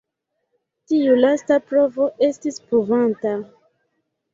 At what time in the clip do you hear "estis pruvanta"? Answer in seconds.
2.31-3.41